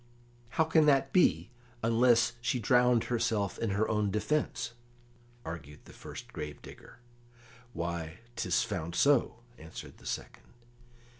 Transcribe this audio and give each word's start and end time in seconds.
"How 0.57 0.63
can 0.63 0.87
that 0.87 1.13
be, 1.13 1.51
unless 1.83 2.33
she 2.41 2.57
drowned 2.59 3.03
herself 3.03 3.59
in 3.59 3.69
her 3.69 3.87
own 3.87 4.09
defence?" 4.09 4.73
argued 5.45 5.85
the 5.85 5.93
first 5.93 6.33
grave 6.33 6.59
digger. 6.63 6.97
"Why, 7.73 8.17
'tis 8.35 8.63
found 8.63 8.95
so," 8.95 9.43
answered 9.59 9.99
the 9.99 10.07
second. 10.07 10.53